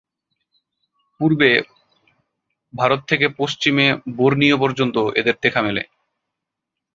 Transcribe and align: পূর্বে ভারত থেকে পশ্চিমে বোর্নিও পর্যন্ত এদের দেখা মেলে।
পূর্বে 1.19 1.49
ভারত 2.73 3.01
থেকে 3.07 3.25
পশ্চিমে 3.37 3.85
বোর্নিও 4.15 4.57
পর্যন্ত 4.57 4.95
এদের 5.15 5.35
দেখা 5.41 5.61
মেলে। 5.61 5.83